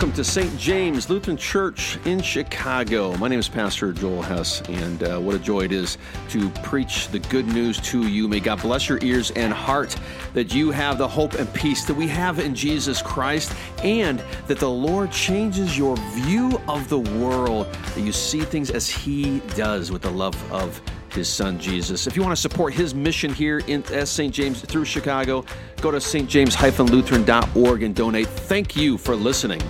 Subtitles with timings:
[0.00, 0.58] welcome to St.
[0.58, 3.14] James Lutheran Church in Chicago.
[3.18, 5.98] My name is Pastor Joel Hess, and uh, what a joy it is
[6.30, 8.26] to preach the good news to you.
[8.26, 9.94] May God bless your ears and heart
[10.32, 13.52] that you have the hope and peace that we have in Jesus Christ,
[13.84, 18.88] and that the Lord changes your view of the world, that you see things as
[18.88, 20.80] He does with the love of
[21.12, 22.06] his son Jesus.
[22.06, 24.32] If you want to support his mission here in St.
[24.32, 25.44] James through Chicago,
[25.80, 28.28] go to stjames-lutheran.org and donate.
[28.28, 29.60] Thank you for listening.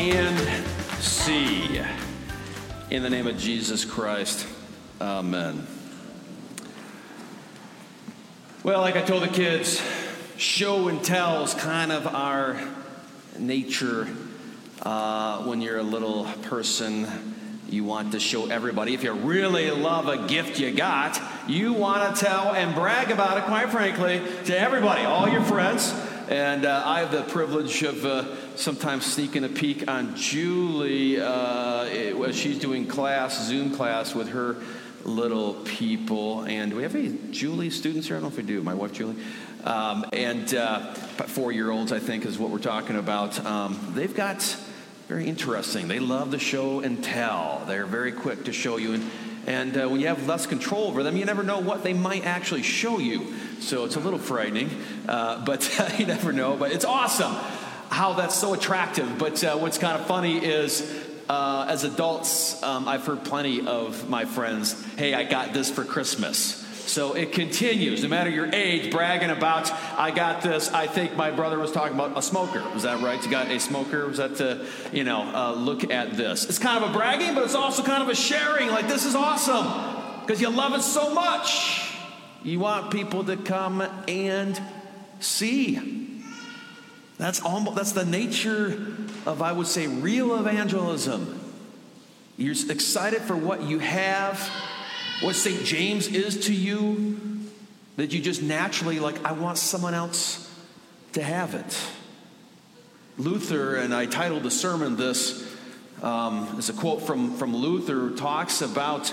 [0.00, 0.66] And
[0.98, 1.78] see.
[2.90, 4.46] In the name of Jesus Christ.
[4.98, 5.66] Amen.
[8.62, 9.82] Well, like I told the kids,
[10.38, 12.66] show and tell is kind of our
[13.38, 14.08] nature
[14.80, 17.06] uh, when you're a little person,
[17.68, 18.94] you want to show everybody.
[18.94, 23.36] If you really love a gift you got, you want to tell and brag about
[23.36, 25.92] it, quite frankly, to everybody, all your friends.
[26.30, 32.30] And uh, I have the privilege of uh, sometimes sneaking a peek on Julie uh,
[32.30, 34.54] she's doing class, Zoom class with her
[35.02, 36.44] little people.
[36.44, 38.16] And do we have any Julie students here?
[38.16, 38.62] I don't know if we do.
[38.62, 39.16] My wife, Julie.
[39.64, 43.44] Um, and uh, four year olds, I think, is what we're talking about.
[43.44, 44.56] Um, they've got
[45.08, 45.88] very interesting.
[45.88, 47.64] They love the show and tell.
[47.66, 48.92] They're very quick to show you.
[48.92, 49.10] And,
[49.48, 52.24] and uh, when you have less control over them, you never know what they might
[52.24, 53.34] actually show you.
[53.60, 54.70] So it's a little frightening,
[55.10, 56.56] uh, but you never know.
[56.56, 57.34] But it's awesome
[57.90, 59.18] how that's so attractive.
[59.18, 60.88] But uh, what's kind of funny is
[61.28, 65.84] uh, as adults, um, I've heard plenty of my friends, hey, I got this for
[65.84, 66.56] Christmas.
[66.86, 70.72] So it continues, no matter your age, bragging about, I got this.
[70.72, 72.68] I think my brother was talking about a smoker.
[72.70, 73.22] Was that right?
[73.22, 74.08] You got a smoker?
[74.08, 76.48] Was that to, you know, uh, look at this?
[76.48, 78.70] It's kind of a bragging, but it's also kind of a sharing.
[78.70, 79.66] Like, this is awesome
[80.22, 81.92] because you love it so much.
[82.42, 84.60] You want people to come and
[85.20, 86.22] see.
[87.18, 88.68] That's almost that's the nature
[89.26, 91.38] of I would say real evangelism.
[92.36, 94.50] You're excited for what you have
[95.20, 95.64] what St.
[95.64, 97.20] James is to you,
[97.96, 100.50] that you just naturally, like, I want someone else
[101.12, 101.78] to have it.
[103.18, 105.46] Luther, and I titled the sermon this,
[106.02, 109.12] um, a quote from, from Luther, talks about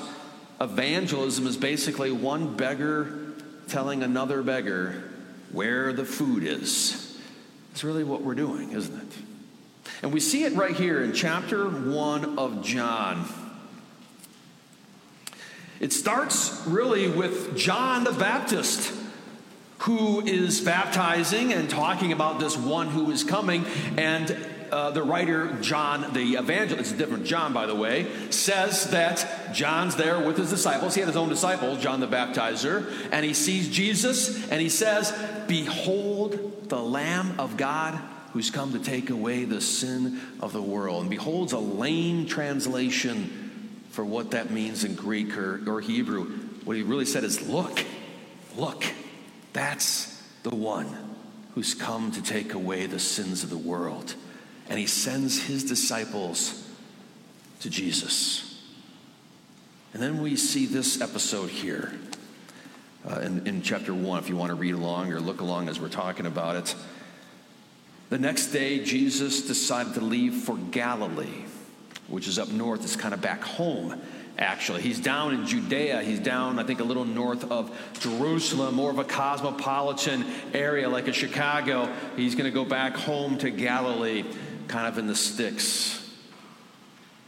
[0.62, 3.34] evangelism is basically one beggar
[3.68, 5.04] telling another beggar
[5.52, 7.20] where the food is.
[7.72, 9.18] It's really what we're doing, isn't it?
[10.02, 13.26] And we see it right here in chapter 1 of John.
[15.80, 18.94] It starts really with John the Baptist,
[19.80, 23.66] who is baptizing and talking about this one who is coming.
[23.96, 24.36] And
[24.72, 29.96] uh, the writer, John the evangelist, a different John, by the way, says that John's
[29.96, 30.96] there with his disciples.
[30.96, 35.14] He had his own disciples, John the baptizer, and he sees Jesus and he says,
[35.48, 38.00] Behold the Lamb of God
[38.34, 41.02] who's come to take away the sin of the world.
[41.02, 46.26] And behold's a lame translation for what that means in Greek or, or Hebrew.
[46.64, 47.84] What he really said is, Look,
[48.56, 48.84] look,
[49.54, 51.16] that's the one
[51.56, 54.14] who's come to take away the sins of the world.
[54.70, 56.68] And he sends his disciples
[57.62, 58.62] to Jesus.
[59.94, 61.94] And then we see this episode here
[63.10, 65.80] uh, in, in chapter one, if you want to read along or look along as
[65.80, 66.76] we're talking about it.
[68.10, 71.46] The next day, Jesus decided to leave for Galilee
[72.08, 74.02] which is up north, It's kind of back home,
[74.38, 74.82] actually.
[74.82, 76.02] He's down in Judea.
[76.04, 81.08] He's down, I think, a little north of Jerusalem, more of a cosmopolitan area like
[81.08, 81.92] a Chicago.
[82.16, 84.24] He's going to go back home to Galilee,
[84.68, 86.04] kind of in the sticks.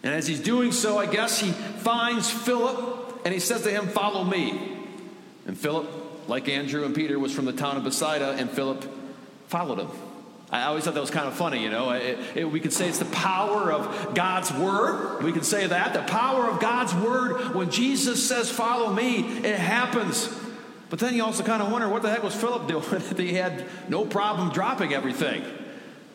[0.03, 3.88] And as he's doing so, I guess he finds Philip and he says to him,
[3.88, 4.77] Follow me.
[5.45, 5.88] And Philip,
[6.29, 8.85] like Andrew and Peter, was from the town of Bethsaida, and Philip
[9.47, 9.89] followed him.
[10.51, 11.91] I always thought that was kind of funny, you know.
[11.91, 15.23] It, it, we could say it's the power of God's word.
[15.23, 15.94] We could say that.
[15.94, 20.27] The power of God's word, when Jesus says, Follow me, it happens.
[20.89, 23.33] But then you also kind of wonder what the heck was Philip doing that he
[23.33, 25.44] had no problem dropping everything?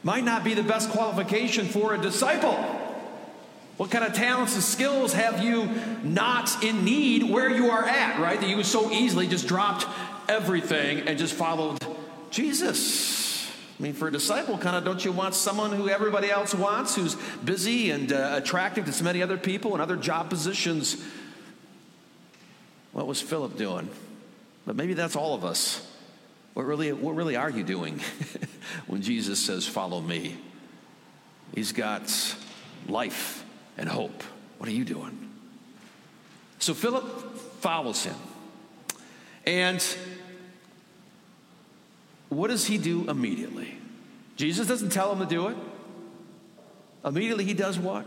[0.05, 2.53] Might not be the best qualification for a disciple.
[3.79, 5.69] What kind of talents and skills have you
[6.05, 8.41] not in need where you are at, right?
[8.41, 9.87] That you so easily just dropped
[10.29, 11.79] everything and just followed
[12.31, 13.51] Jesus.
[13.79, 16.95] I mean, for a disciple, kind of, don't you want someone who everybody else wants,
[16.95, 21.03] who's busy and uh, attractive to so many other people and other job positions?
[22.93, 23.89] What was Philip doing?
[24.67, 25.85] But maybe that's all of us.
[26.55, 28.01] What really, what really are you doing
[28.87, 30.37] when Jesus says, Follow me?
[31.55, 32.11] He's got
[32.89, 33.45] life
[33.77, 34.23] and hope.
[34.59, 35.31] What are you doing?
[36.59, 38.17] So Philip follows him.
[39.47, 39.85] And
[42.29, 43.77] what does he do immediately?
[44.37, 45.57] Jesus doesn't tell him to do it.
[47.05, 48.07] Immediately, he does what?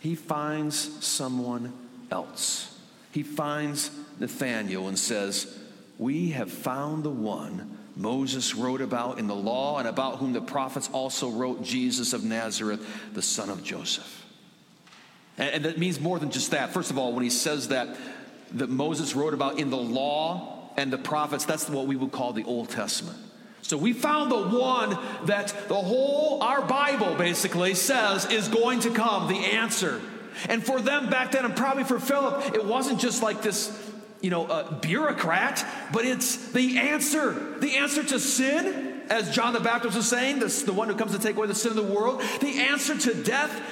[0.00, 1.72] He finds someone
[2.10, 2.78] else.
[3.12, 5.58] He finds Nathanael and says,
[5.98, 10.40] We have found the one Moses wrote about in the law and about whom the
[10.40, 14.24] prophets also wrote, Jesus of Nazareth, the son of Joseph.
[15.36, 16.72] And, and that means more than just that.
[16.72, 17.96] First of all, when he says that,
[18.52, 22.32] that Moses wrote about in the law and the prophets, that's what we would call
[22.32, 23.18] the Old Testament.
[23.62, 24.96] So we found the one
[25.26, 30.00] that the whole, our Bible basically says is going to come, the answer.
[30.48, 33.87] And for them back then, and probably for Philip, it wasn't just like this,
[34.20, 37.58] you know, a bureaucrat, but it's the answer.
[37.58, 41.12] The answer to sin, as John the Baptist was saying, this, the one who comes
[41.12, 42.22] to take away the sin of the world.
[42.40, 43.62] The answer to death,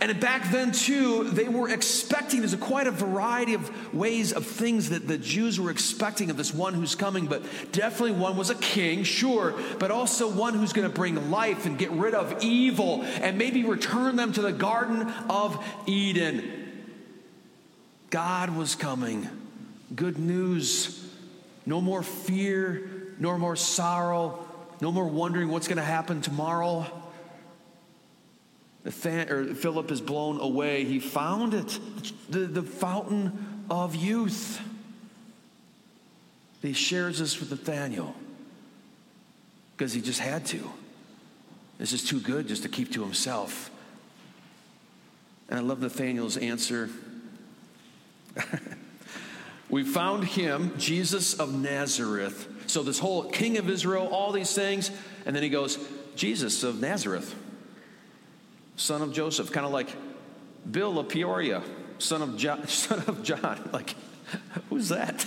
[0.00, 4.44] and back then, too, they were expecting, there's a quite a variety of ways of
[4.44, 7.42] things that the Jews were expecting of this one who's coming, but
[7.72, 11.78] definitely one was a king, sure, but also one who's going to bring life and
[11.78, 16.82] get rid of evil and maybe return them to the Garden of Eden.
[18.10, 19.28] God was coming.
[19.94, 21.04] Good news.
[21.66, 22.88] No more fear,
[23.18, 24.46] no more sorrow,
[24.80, 26.86] no more wondering what's going to happen tomorrow.
[28.84, 30.84] Philip is blown away.
[30.84, 31.78] He found it,
[32.28, 34.60] the, the fountain of youth.
[36.60, 38.14] He shares this with Nathaniel
[39.76, 40.70] because he just had to.
[41.78, 43.70] This is too good just to keep to himself.
[45.48, 46.90] And I love Nathaniel's answer.
[49.74, 52.48] we found him, Jesus of Nazareth.
[52.68, 54.88] So, this whole king of Israel, all these things.
[55.26, 55.78] And then he goes,
[56.14, 57.34] Jesus of Nazareth
[58.76, 59.88] son of Joseph, kind of like
[60.70, 61.60] Bill of Peoria,
[61.98, 63.68] son of, jo- son of John.
[63.72, 63.96] Like,
[64.70, 65.26] who's that?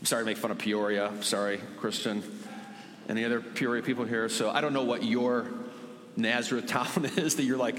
[0.00, 1.12] I'm sorry to make fun of Peoria.
[1.20, 2.22] Sorry, Christian.
[3.10, 4.30] Any other Peoria people here?
[4.30, 5.50] So I don't know what your
[6.16, 7.76] Nazareth town is that you're like,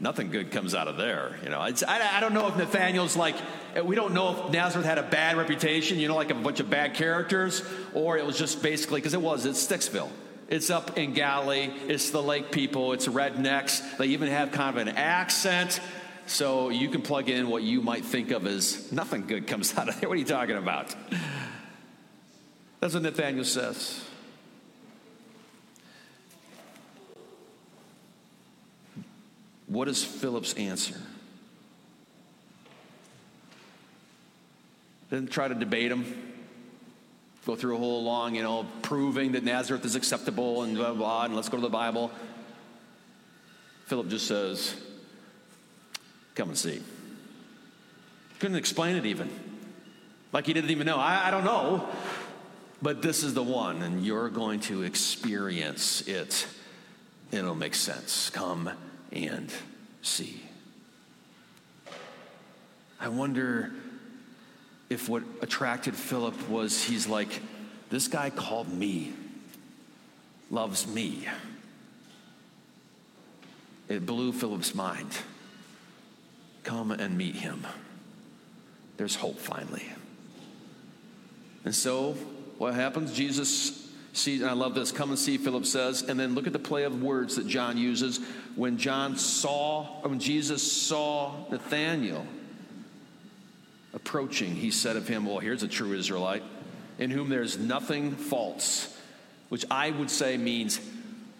[0.00, 1.36] nothing good comes out of there.
[1.42, 3.36] You know, I, I don't know if Nathaniel's like,
[3.74, 6.60] eh, we don't know if Nazareth had a bad reputation, you know, like a bunch
[6.60, 7.62] of bad characters,
[7.94, 10.10] or it was just basically, because it was, it's Sticksville.
[10.48, 11.70] It's up in Galilee.
[11.86, 12.92] It's the lake people.
[12.92, 13.98] It's rednecks.
[13.98, 15.80] They even have kind of an accent.
[16.26, 19.88] So you can plug in what you might think of as nothing good comes out
[19.88, 20.08] of there.
[20.08, 20.94] What are you talking about?
[22.80, 24.04] That's what Nathaniel says.
[29.70, 31.00] What is Philip's answer?
[35.08, 36.04] Didn't try to debate him
[37.46, 41.24] go through a whole long, you know, proving that Nazareth is acceptable and blah, blah,
[41.24, 42.10] and let's go to the Bible.
[43.86, 44.76] Philip just says,
[46.34, 46.80] Come and see.
[48.38, 49.28] Couldn't explain it even.
[50.32, 50.96] Like he didn't even know.
[50.96, 51.88] I, I don't know.
[52.80, 56.46] But this is the one, and you're going to experience it.
[57.32, 58.30] It'll make sense.
[58.30, 58.70] Come
[59.12, 59.52] and
[60.02, 60.40] see.
[63.00, 63.72] I wonder
[64.88, 67.40] if what attracted Philip was he's like,
[67.88, 69.12] this guy called me,
[70.50, 71.26] loves me.
[73.88, 75.10] It blew Philip's mind.
[76.62, 77.66] Come and meet him.
[78.96, 79.86] There's hope finally.
[81.64, 82.12] And so,
[82.58, 83.12] what happens?
[83.12, 83.79] Jesus
[84.26, 86.84] and I love this, come and see, Philip says, and then look at the play
[86.84, 88.20] of words that John uses.
[88.56, 92.26] When John saw, when Jesus saw Nathanael,
[93.94, 96.42] approaching, he said of him, Well, here's a true Israelite,
[96.98, 98.96] in whom there's nothing false,
[99.48, 100.80] which I would say means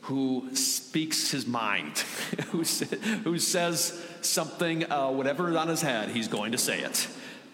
[0.02, 1.98] who speaks his mind,
[2.48, 7.08] who, who says something, uh, whatever is on his head, he's going to say it.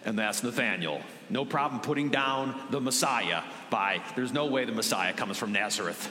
[0.07, 1.01] And that's Nathaniel.
[1.29, 6.09] No problem putting down the Messiah by, there's no way the Messiah comes from Nazareth.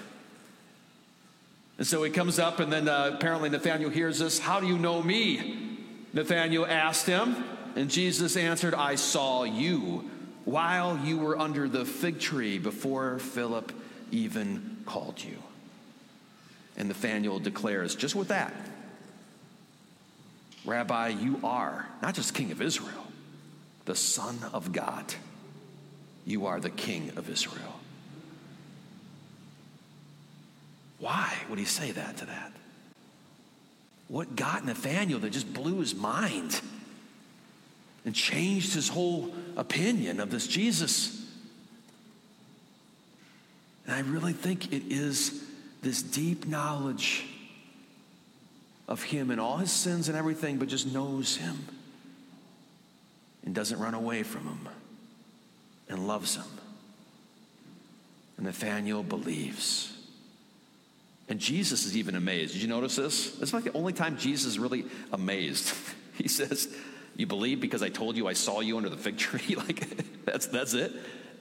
[1.78, 4.38] And so he comes up, and then uh, apparently Nathaniel hears this.
[4.38, 5.78] How do you know me?
[6.12, 7.42] Nathaniel asked him.
[7.74, 10.10] And Jesus answered, I saw you
[10.44, 13.72] while you were under the fig tree before Philip
[14.10, 15.38] even called you.
[16.76, 18.52] And Nathanael declares, just with that,
[20.66, 23.06] Rabbi, you are not just king of Israel,
[23.86, 25.14] the Son of God.
[26.26, 27.80] You are the king of Israel.
[30.98, 32.52] Why would he say that to that?
[34.08, 36.60] What got Nathanael that just blew his mind?
[38.06, 41.20] and changed his whole opinion of this Jesus.
[43.84, 45.44] And I really think it is
[45.82, 47.26] this deep knowledge
[48.88, 51.66] of him and all his sins and everything, but just knows him
[53.46, 54.68] and doesn't run away from him
[55.88, 56.44] and loves him.
[58.36, 59.92] And Nathanael believes.
[61.28, 62.52] And Jesus is even amazed.
[62.52, 63.40] Did you notice this?
[63.40, 65.72] It's like the only time Jesus is really amazed.
[66.16, 66.74] He says,
[67.14, 69.54] You believe because I told you I saw you under the fig tree?
[69.56, 70.94] like, that's, that's it?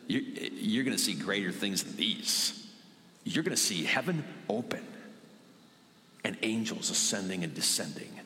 [0.06, 2.68] You're, you're going to see greater things than these.
[3.24, 4.86] You're going to see heaven open
[6.26, 8.20] and angels ascending and descending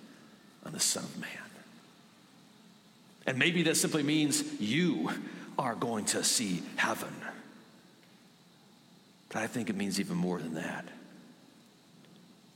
[0.66, 1.49] on the Son of Man.
[3.26, 5.12] And maybe that simply means you
[5.58, 7.14] are going to see heaven.
[9.30, 10.88] But I think it means even more than that.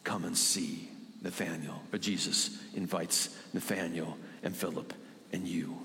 [0.04, 0.90] Come and see
[1.22, 4.94] Nathanael, but Jesus invites Nathanael and Philip
[5.32, 5.78] and you.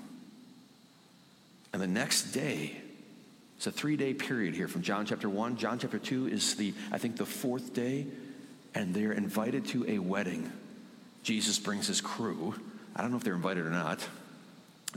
[1.71, 2.75] And the next day,
[3.57, 5.57] it's a three day period here from John chapter 1.
[5.57, 8.07] John chapter 2 is the, I think, the fourth day,
[8.73, 10.51] and they're invited to a wedding.
[11.23, 12.55] Jesus brings his crew.
[12.95, 14.05] I don't know if they're invited or not,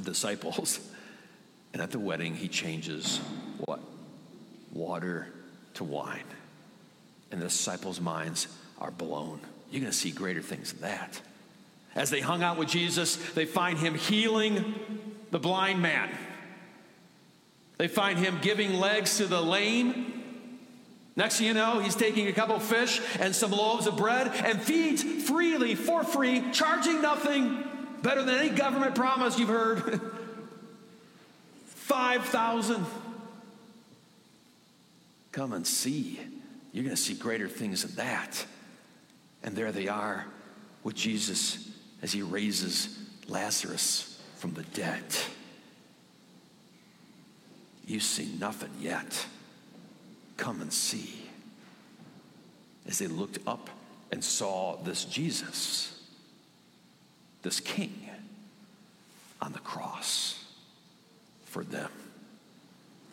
[0.00, 0.80] disciples.
[1.72, 3.18] And at the wedding, he changes
[3.64, 3.80] what?
[4.72, 5.28] Water
[5.74, 6.24] to wine.
[7.30, 8.46] And the disciples' minds
[8.78, 9.40] are blown.
[9.70, 11.20] You're going to see greater things than that.
[11.94, 14.74] As they hung out with Jesus, they find him healing
[15.30, 16.10] the blind man.
[17.78, 20.22] They find him giving legs to the lame.
[21.16, 24.60] Next thing you know, he's taking a couple fish and some loaves of bread and
[24.60, 27.64] feeds freely, for free, charging nothing.
[28.02, 30.00] Better than any government promise you've heard.
[31.66, 32.84] 5,000.
[35.30, 36.20] Come and see.
[36.72, 38.44] You're going to see greater things than that.
[39.42, 40.26] And there they are
[40.84, 41.68] with Jesus
[42.02, 45.04] as he raises Lazarus from the dead.
[47.86, 49.26] You've seen nothing yet.
[50.36, 51.26] Come and see.
[52.86, 53.70] As they looked up
[54.10, 56.01] and saw this Jesus,
[57.42, 58.08] this king,
[59.40, 60.42] on the cross
[61.44, 61.90] for them.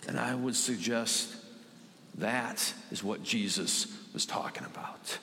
[0.07, 1.35] And I would suggest
[2.19, 5.17] that is what Jesus was talking about.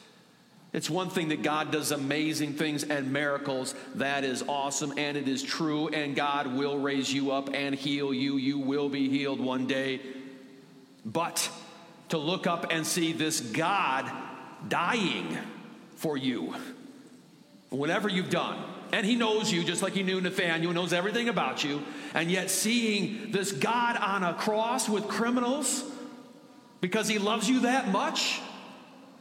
[0.72, 3.74] It's one thing that God does amazing things and miracles.
[3.94, 8.12] That is awesome and it is true, and God will raise you up and heal
[8.12, 8.36] you.
[8.36, 10.00] You will be healed one day.
[11.04, 11.48] But
[12.10, 14.10] to look up and see this God
[14.68, 15.38] dying
[15.96, 16.54] for you,
[17.70, 18.62] whatever you've done,
[18.92, 21.82] and he knows you just like he knew Nathaniel, knows everything about you,
[22.14, 25.84] and yet seeing this God on a cross with criminals
[26.80, 28.40] because he loves you that much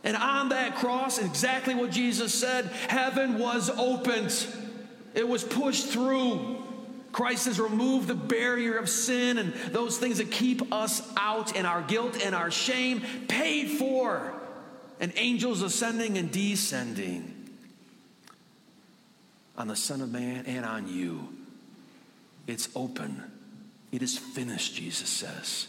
[0.05, 4.45] and on that cross, exactly what Jesus said heaven was opened,
[5.15, 6.61] it was pushed through.
[7.11, 11.65] Christ has removed the barrier of sin and those things that keep us out and
[11.65, 14.33] our guilt and our shame paid for.
[14.99, 17.34] And angels ascending and descending
[19.57, 21.29] on the Son of Man and on you.
[22.47, 23.23] It's open.
[23.91, 25.67] It is finished, Jesus says.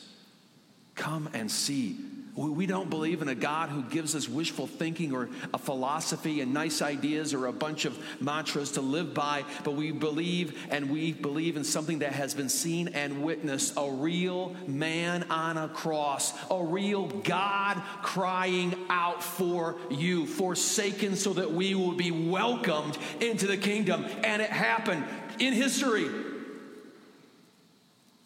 [0.95, 1.97] Come and see
[2.37, 6.53] we don't believe in a God who gives us wishful thinking or a philosophy and
[6.53, 11.13] nice ideas or a bunch of mantras to live by, but we believe and we
[11.13, 16.35] believe in something that has been seen and witnessed a real man on a cross,
[16.51, 23.47] a real God crying out for you, forsaken so that we will be welcomed into
[23.47, 24.05] the kingdom.
[24.23, 25.05] And it happened
[25.39, 26.11] in history.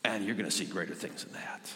[0.02, 1.71] And you're going to see greater things than that.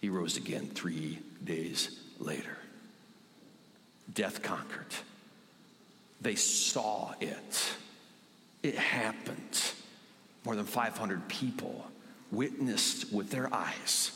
[0.00, 2.58] He rose again three days later.
[4.12, 4.94] Death conquered.
[6.20, 7.72] They saw it.
[8.62, 9.72] It happened.
[10.44, 11.86] More than 500 people
[12.30, 14.12] witnessed with their eyes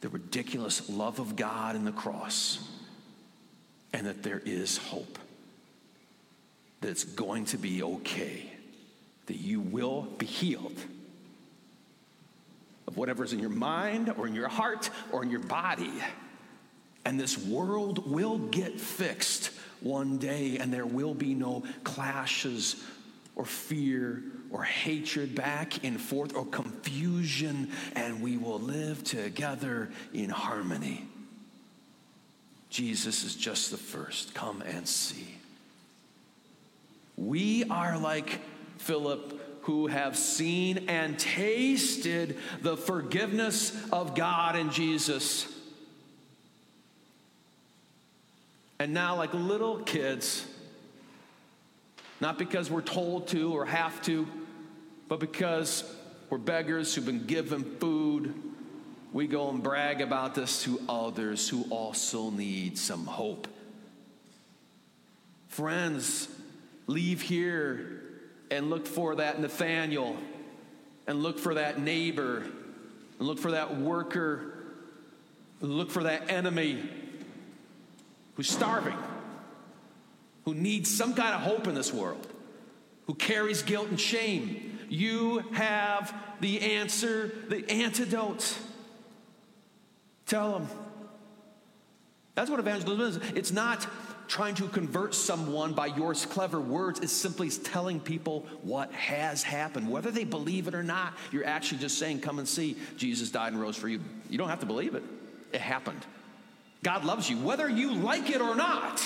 [0.00, 2.60] the ridiculous love of God in the cross
[3.92, 5.18] and that there is hope,
[6.80, 8.52] that it's going to be okay,
[9.26, 10.78] that you will be healed
[12.88, 15.92] of whatever's in your mind or in your heart or in your body.
[17.04, 22.82] And this world will get fixed one day, and there will be no clashes
[23.36, 30.30] or fear or hatred back and forth or confusion, and we will live together in
[30.30, 31.06] harmony.
[32.70, 34.34] Jesus is just the first.
[34.34, 35.28] Come and see.
[37.16, 38.40] We are like
[38.78, 39.37] Philip
[39.68, 45.46] who have seen and tasted the forgiveness of God in Jesus.
[48.78, 50.46] And now, like little kids,
[52.18, 54.26] not because we're told to or have to,
[55.06, 55.84] but because
[56.30, 58.32] we're beggars who've been given food,
[59.12, 63.46] we go and brag about this to others who also need some hope.
[65.48, 66.26] Friends,
[66.86, 67.97] leave here
[68.50, 70.16] and look for that Nathaniel
[71.06, 72.44] and look for that neighbor
[73.18, 74.58] and look for that worker
[75.60, 76.88] Look for that enemy
[78.34, 78.96] who's starving,
[80.44, 82.26] who needs some kind of hope in this world,
[83.06, 84.78] who carries guilt and shame.
[84.88, 88.56] You have the answer, the antidote.
[90.26, 90.68] Tell them.
[92.36, 93.30] That's what evangelism is.
[93.34, 93.84] It's not
[94.28, 97.00] trying to convert someone by your clever words.
[97.00, 99.90] It's simply telling people what has happened.
[99.90, 103.52] Whether they believe it or not, you're actually just saying, Come and see, Jesus died
[103.52, 104.00] and rose for you.
[104.28, 105.02] You don't have to believe it,
[105.52, 106.04] it happened.
[106.82, 107.38] God loves you.
[107.38, 109.02] Whether you like it or not,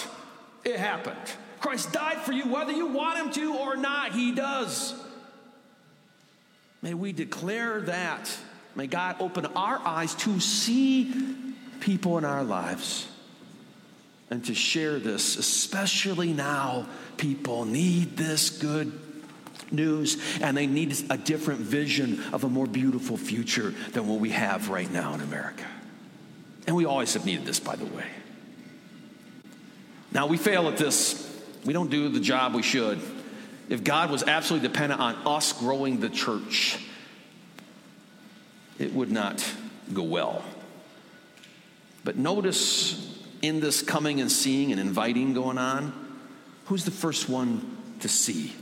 [0.65, 1.17] it happened.
[1.61, 4.95] Christ died for you, whether you want him to or not, he does.
[6.83, 8.37] May we declare that.
[8.75, 11.15] May God open our eyes to see
[11.81, 13.07] people in our lives
[14.33, 16.87] and to share this, especially now.
[17.19, 18.91] People need this good
[19.71, 24.31] news and they need a different vision of a more beautiful future than what we
[24.31, 25.67] have right now in America.
[26.67, 28.07] And we always have needed this, by the way.
[30.13, 31.31] Now, we fail at this.
[31.67, 33.03] We don't do the job we should.
[33.69, 36.79] If God was absolutely dependent on us growing the church,
[38.79, 39.47] it would not
[39.93, 40.43] go well.
[42.03, 43.12] But notice
[43.43, 45.93] in this coming and seeing and inviting going on,
[46.67, 48.53] who's the first one to see?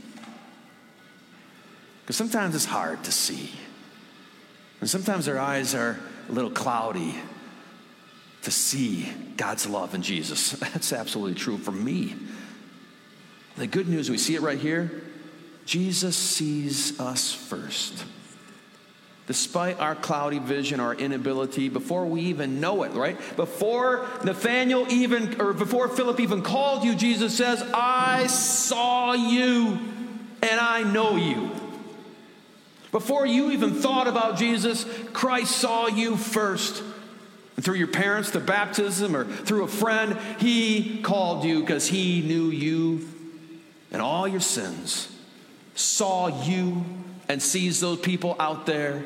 [2.01, 3.51] Because sometimes it's hard to see.
[4.79, 7.15] And sometimes our eyes are a little cloudy
[8.41, 9.07] to see
[9.37, 10.51] God's love in Jesus.
[10.59, 12.15] That's absolutely true for me.
[13.57, 15.03] The good news, we see it right here
[15.65, 18.03] Jesus sees us first
[19.27, 23.17] despite our cloudy vision, our inability, before we even know it, right?
[23.35, 29.79] Before Nathaniel even, or before Philip even called you, Jesus says, I saw you
[30.41, 31.51] and I know you.
[32.91, 36.83] Before you even thought about Jesus, Christ saw you first.
[37.55, 42.21] And through your parents, the baptism, or through a friend, he called you because he
[42.21, 43.07] knew you
[43.91, 45.07] and all your sins,
[45.75, 46.83] saw you
[47.29, 49.03] and sees those people out there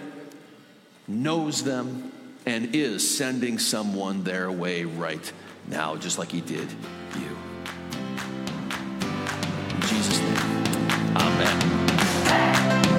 [1.08, 2.12] knows them,
[2.46, 5.32] and is sending someone their way right
[5.68, 6.70] now, just like He did
[7.15, 7.38] you.
[9.70, 10.65] In Jesus' name,
[11.18, 12.95] Amen.